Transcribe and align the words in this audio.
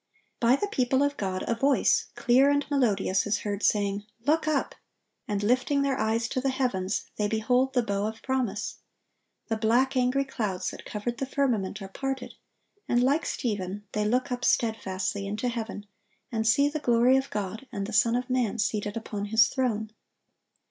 By 0.39 0.55
the 0.55 0.65
people 0.65 1.03
of 1.03 1.15
God 1.15 1.43
a 1.47 1.53
voice, 1.53 2.07
clear 2.15 2.49
and 2.49 2.65
melodious, 2.71 3.27
is 3.27 3.41
heard, 3.41 3.61
saying, 3.61 4.03
"Look 4.25 4.47
up," 4.47 4.73
and 5.27 5.43
lifting 5.43 5.83
their 5.83 5.99
eyes 5.99 6.27
to 6.29 6.41
the 6.41 6.49
heavens, 6.49 7.11
they 7.17 7.27
behold 7.27 7.73
the 7.75 7.83
bow 7.83 8.07
of 8.07 8.23
promise. 8.23 8.77
The 9.47 9.57
black, 9.57 9.95
angry 9.95 10.25
clouds 10.25 10.71
that 10.71 10.85
covered 10.87 11.19
the 11.19 11.27
firmament 11.27 11.83
are 11.83 11.87
parted, 11.87 12.33
and 12.89 13.03
like 13.03 13.27
Stephen 13.27 13.83
they 13.91 14.03
look 14.05 14.31
up 14.31 14.43
steadfastly 14.43 15.27
into 15.27 15.49
heaven, 15.49 15.85
and 16.31 16.47
see 16.47 16.67
the 16.67 16.79
glory 16.79 17.15
of 17.15 17.29
God, 17.29 17.67
and 17.71 17.85
the 17.85 17.93
Son 17.93 18.15
of 18.15 18.27
man 18.27 18.57
seated 18.57 18.97
upon 18.97 19.25
His 19.25 19.49
throne. 19.49 19.91